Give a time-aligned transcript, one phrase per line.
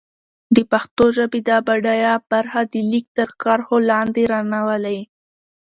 [0.55, 4.99] د پښتو ژبې دا بډايه برخه د ليک تر کرښو لاندې را نه ولي.